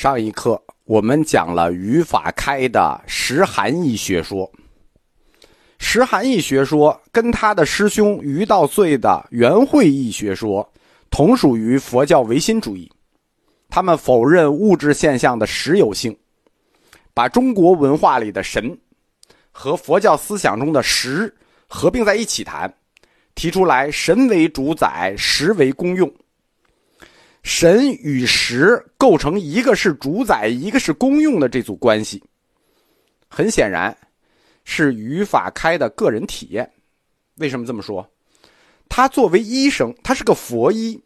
[0.00, 4.50] 上一课我们讲了于法开的实含义学说，
[5.78, 10.66] 实含义学说跟他的师兄于道岁的圆会义学说
[11.10, 12.90] 同属于佛教唯心主义，
[13.68, 16.16] 他们否认物质现象的实有性，
[17.12, 18.74] 把中国文化里的神
[19.52, 21.36] 和佛教思想中的实
[21.68, 22.72] 合并在一起谈，
[23.34, 26.10] 提出来神为主宰，实为公用。
[27.42, 32.22] 神与实构成一个是主宰，一个是公用的这组关系，
[33.28, 33.96] 很显然
[34.64, 36.70] 是于法开的个人体验。
[37.36, 38.06] 为什么这么说？
[38.88, 41.00] 他作为医生，他是个佛医，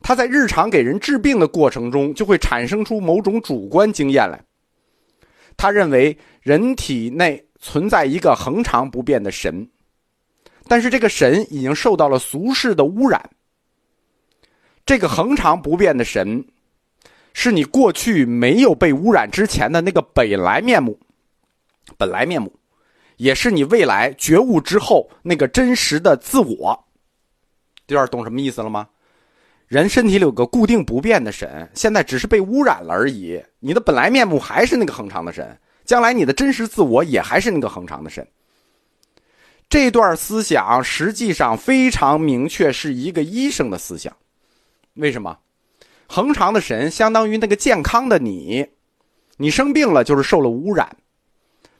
[0.00, 4.40] 他在日常给人治病的过程中，就会产生出某种主观经验来。
[5.56, 9.68] 他认为人体内存在一个恒常不变的神，
[10.68, 13.30] 但是这个神已经受到了俗世的污染。
[14.86, 16.44] 这个恒常不变的神，
[17.32, 20.98] 是你过去没有被污染之前的那个本来面目，
[21.96, 22.52] 本来面目，
[23.16, 26.84] 也是你未来觉悟之后那个真实的自我。
[27.86, 28.88] 这段懂什么意思了吗？
[29.66, 33.42] 人身体里有个固定不变的神，现在只是被污染了而已。
[33.60, 38.26] 你的本来面目还是那个恒常的神，将来你的真实自我也还是那个恒常的神。
[39.68, 44.14] 这段思想实际上非常明确，是一个医生的思想。
[44.94, 45.38] 为什么？
[46.06, 48.66] 恒常的神相当于那个健康的你，
[49.38, 50.96] 你生病了就是受了污染。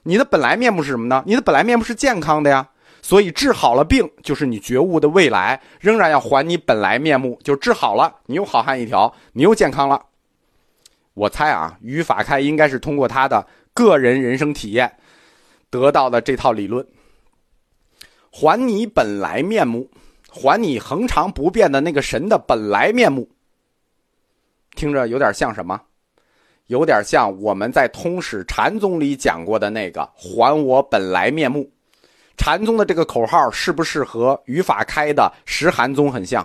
[0.03, 1.23] 你的本来面目是什么呢？
[1.27, 2.69] 你的本来面目是健康的呀，
[3.03, 10.07] 所以治好了病就是你觉悟的未来，仍然要还你本来面目，就治好了，你又好汉一条，你又健康了。
[11.15, 14.97] 我猜啊，于法开应该是通过他的个人人生体验
[15.71, 16.85] 得到的这套理论，
[18.33, 19.89] 还你本来面目。
[20.35, 23.31] 还你恒常不变的那个神的本来面目，
[24.75, 25.81] 听着有点像什么？
[26.67, 31.71] 有点像我们在通史禅宗里讲过的那个“还我本来面目”。
[32.37, 36.45] 禅宗的这个口号是不是和语法开的实含宗很像？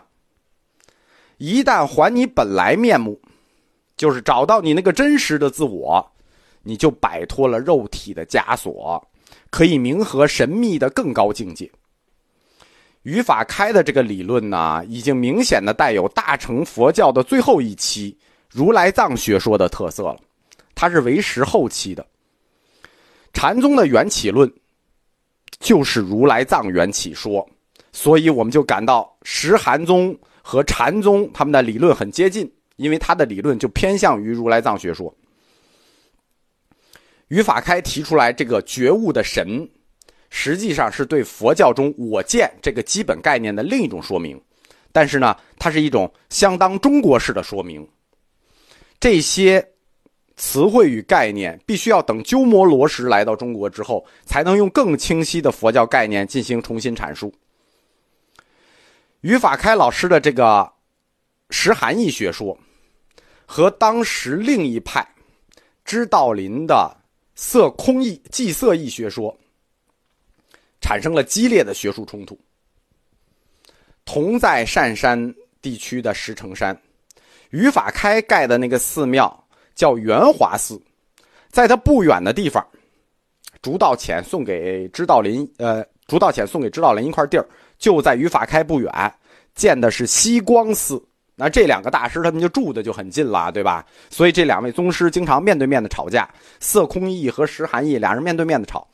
[1.38, 3.20] 一旦还你本来面目，
[3.98, 6.12] 就是找到你那个真实的自我，
[6.62, 9.04] 你就摆脱了肉体的枷锁，
[9.50, 11.72] 可以冥合神秘的更高境界。
[13.04, 18.18] 语法开的这个理论呢，已经明显的带有大乘佛教的最后一期
[18.50, 20.20] 如来藏学说的特色了。
[20.76, 22.06] 它是为时后期的
[23.34, 24.52] 禅宗的缘起论，
[25.60, 27.48] 就是如来藏缘起说，
[27.92, 35.14] 所以我们就感到十禅宗和禅宗他们的理论很接近，因为他的理论就偏向于如来藏学说。
[37.30, 39.70] 语法开提出来这个觉悟的神。
[40.30, 44.40] 实际上是对佛教中“我见”这个基本概念的另一种说明，
[44.92, 47.88] 但是呢，它是一种相当中国式的说明。
[49.00, 49.66] 这些
[50.36, 57.34] 词汇与概念必须要等鸠摩罗什来到中国之后，才能用更清晰的佛教概念进行重新阐述。
[59.22, 60.72] 于法开老师的这个
[61.50, 62.58] 实含义学说，
[63.46, 65.06] 和当时另一派
[65.84, 66.96] 知道林的
[67.36, 69.36] 色空义、即色义学说。
[70.82, 72.40] 产生了激烈的学术冲突。
[74.06, 76.76] 同在善山地区的石城山，
[77.52, 80.82] 于法开盖的那个寺庙叫圆华寺，
[81.52, 82.66] 在他不远的地方，
[83.62, 87.46] 竺道潜送给知道林，呃，竺道潜送给知道林一块地儿，
[87.78, 88.92] 就在于法开不远
[89.54, 91.00] 建的是西光寺。
[91.36, 93.86] 那这两个大师他们就住的就很近了，对吧？
[94.10, 96.28] 所以这两位宗师经常面对面的吵架，
[96.60, 98.88] 色空义和石含义俩人面对面的吵。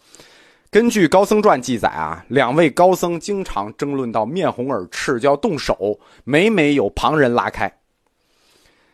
[0.75, 7.73] 根据高僧传记载啊，两位高僧经常争论到面红耳赤，就要动手，每每有旁人拉开。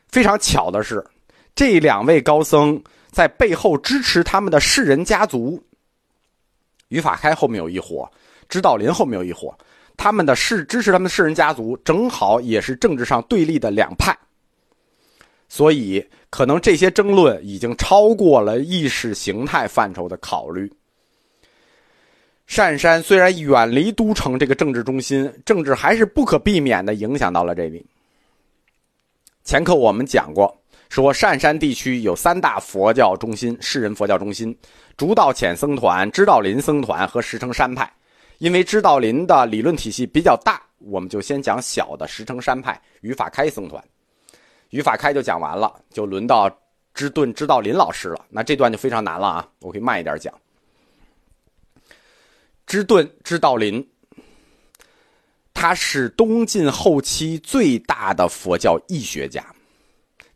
[0.07, 1.03] 非常巧的是，
[1.55, 5.59] 这两位高僧在背后支持他们的世人家族。
[6.89, 8.07] 于法开后面有一伙，
[8.47, 9.51] 知道林后面有一伙，
[9.97, 14.15] 他们的世支持他们的世人家族，正好也是政治上对立的两派。
[15.49, 20.71] 所以，可能这些争论已经超过了意识形态范畴的考虑。
[22.53, 27.85] 单山虽然远离都城这个政治中心，政治还是不可避免的影响到了这里。
[29.45, 34.53] 前课我们讲过，说单山地区有三大佛教中心，世人佛教中心：
[34.97, 37.89] 竺道浅僧团、知道林僧团和石城山派。
[38.39, 43.81] 因为知道林的理论体系比较大，我们就先讲小的石城山派语法开僧团。
[44.71, 46.51] 语法开就讲完了，就轮到
[46.93, 48.25] 知顿知道林老师了。
[48.29, 50.33] 那这段就非常难了啊，我可以慢一点讲。
[52.71, 53.85] 知顿知道林，
[55.53, 59.45] 他是东晋后期最大的佛教义学家，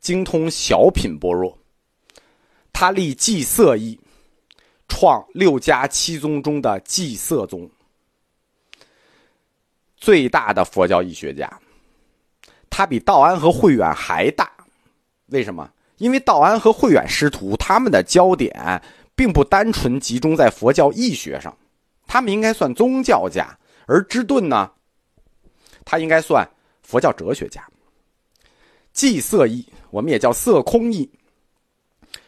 [0.01, 1.57] 精通小品般若，
[2.73, 3.97] 他立祭色义，
[4.89, 7.69] 创六家七宗中的祭色宗，
[9.95, 11.49] 最大的佛教义学家。
[12.69, 14.51] 他比道安和慧远还大，
[15.27, 15.71] 为什么？
[15.99, 18.81] 因为道安和慧远师徒他们的焦点
[19.15, 21.57] 并不单纯集中在佛教义学上，
[22.15, 23.45] 他们应该算宗教家，
[23.87, 24.71] 而芝顿呢，
[25.83, 26.49] 他应该算
[26.81, 27.61] 佛教哲学家。
[28.93, 31.11] 寂色义，我们也叫色空义，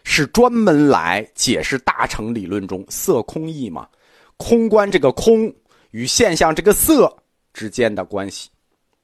[0.03, 3.87] 是专门来解释大乘理论中色空义嘛？
[4.35, 5.49] 空观这个空
[5.91, 7.15] 与现象这个色
[7.53, 8.49] 之间的关系。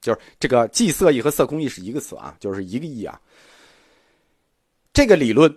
[0.02, 3.18] 就是这个寂色义和色空义是一个词啊，就是一个义啊。
[4.92, 5.50] 这个理论，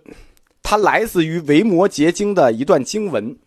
[0.63, 3.37] 它来自于《维摩诘经》的一段经文，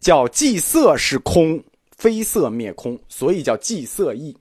[0.00, 1.62] 叫“寂色是空，
[1.96, 4.36] 非色灭空”，所以叫寂色意，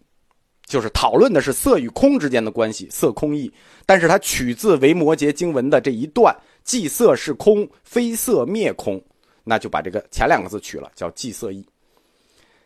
[0.66, 3.52] 就是讨论的是色与空之间的关系，色空意。
[3.86, 9.02] 但是它取自《维摩诘经文》的这一段“寂色是空，非色灭空”，
[9.44, 11.66] 那就把这个前两个字取了，叫寂色意。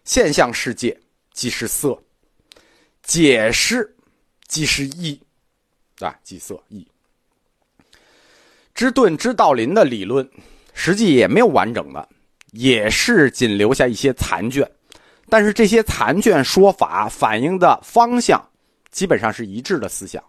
[0.04, 1.00] 现象世界
[1.34, 1.98] 即是色。
[3.04, 3.96] 解释
[4.48, 5.20] 即是意，
[6.00, 6.88] 啊，即色意。
[8.76, 10.30] 知顿知道林的理论，
[10.76, 12.08] 实际也没有完整的，
[12.52, 14.70] 也是仅留下一些残卷。
[15.30, 18.42] 但是这些残卷说法反映的方向，
[18.92, 20.24] 基本上是一致的思想。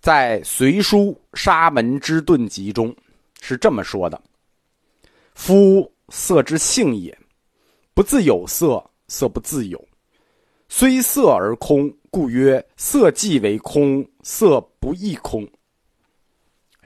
[0.00, 2.94] 在《隋书沙门之顿集》中
[3.40, 4.20] 是这么说的
[5.34, 7.16] ：“夫色之性也，
[7.94, 9.80] 不自有色，色不自有。”
[10.68, 15.46] 虽色而空，故曰色即为空，色不异空。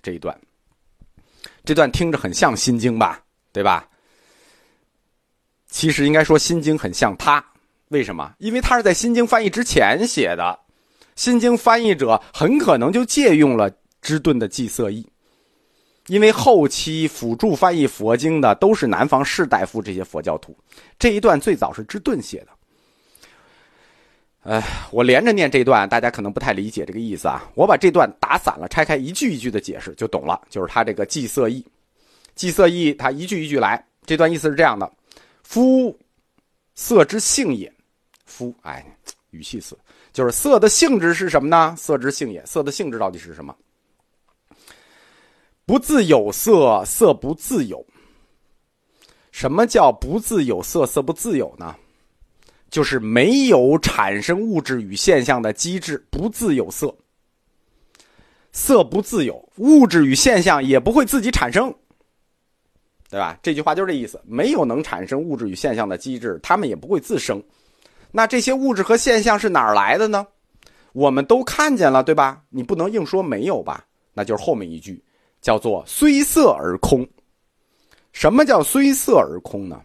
[0.02, 0.38] 这一段，
[1.64, 3.22] 这段听着很像《心经》吧？
[3.52, 3.88] 对吧？
[5.76, 7.44] 其实应该说，《心经》很像他。
[7.88, 8.32] 为什么？
[8.38, 10.42] 因为他是在《心经》翻译之前写的，
[11.16, 13.70] 《心经》翻译者很可能就借用了
[14.00, 15.06] 芝顿的寂色意。
[16.06, 20.56] 因为后期辅助翻译佛经的都是南方士大夫这些佛教徒，
[20.98, 22.48] 这一段最早是芝顿写的。
[24.50, 27.44] 哎，我连着念这段，大家可能不太理解这个意思啊。
[27.54, 30.40] 我把这段打散了，拆开一句一句的解释就懂了。
[30.48, 31.62] 就是他这个寂色意，
[32.34, 33.84] 寂色意，他一句一句来。
[34.06, 34.90] 这段意思是这样的：
[35.48, 35.96] 夫
[36.74, 37.72] 色之性也，
[38.24, 38.84] 夫，哎，
[39.30, 39.78] 语气词，
[40.12, 41.74] 就是色的性质是什么呢？
[41.78, 43.54] 色之性也，色的性质到底是什么？
[45.64, 47.86] 不自有色，色不自有。
[49.30, 51.74] 什么叫不自有色，色不自有呢？
[52.68, 56.94] 就是没有产生物质与现象的机制，不自有色，
[58.50, 61.72] 色不自有，物质与现象也不会自己产生，
[63.08, 63.38] 对吧？
[63.42, 64.20] 这句话就是这意思。
[64.24, 67.42] 没有能产生物质与现象的机制，它们也不会自生。
[68.10, 70.26] 那这些物质和现象是哪儿来的呢？
[70.92, 72.42] 我们都看见了，对吧？
[72.48, 73.84] 你不能硬说没有吧？
[74.14, 75.02] 那就是后面一句，
[75.42, 77.06] 叫做“虽色而空”。
[78.12, 79.80] 什么叫“虽色而空”呢？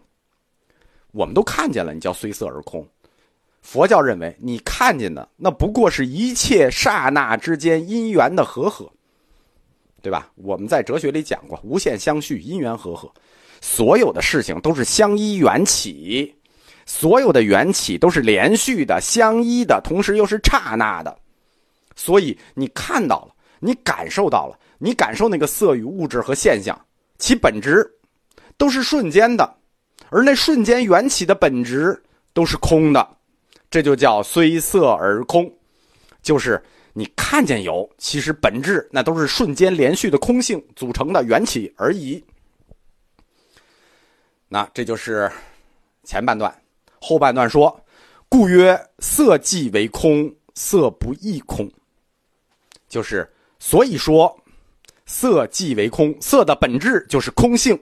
[1.10, 2.86] 我们都看见了，你叫虽色而空。
[3.60, 8.90] 佛教认为，你看见的那不过是一切刹那之间因缘的和合，
[10.02, 10.28] 对吧？
[10.34, 13.10] 我们在哲学里讲过，无限相续，因缘和合，
[13.60, 16.34] 所有的事情都是相依缘起，
[16.84, 21.16] 所有的缘起都是连续的、相依的，同时又是刹那的。
[21.94, 26.78] 所以你看到了，你感受到了，你感受那个色与物质和现象，
[27.18, 27.88] 其本质
[28.58, 29.56] 都是瞬间的。
[30.10, 32.02] 而那瞬间缘起的本质
[32.34, 33.16] 都是空的，
[33.70, 35.50] 这就叫虽色而空，
[36.20, 36.62] 就是
[36.92, 42.22] 你看见有，其实本质那都是瞬间连续的空性组成的缘起而已。
[44.48, 45.32] 那这就是
[46.04, 46.54] 前半段，
[47.00, 47.82] 后半段说，
[48.28, 51.70] 故曰色即为空，色不异空。
[52.88, 53.26] 就是
[53.58, 54.38] 所以说，
[55.06, 57.80] 色即为空，色的本质就是空性。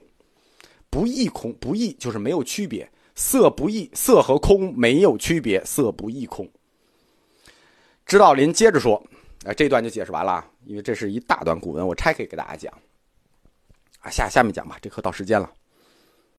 [0.89, 6.49] 不异空，不异就是没有区别，色不异，色和空没有区别，色不异空。
[8.11, 9.01] 知道林接着说，
[9.45, 12.73] 啊，这一段就解释完了，因为这是一大段古文，我拆开给大家讲。
[14.01, 15.49] 啊，下下面讲吧，这课到时间了。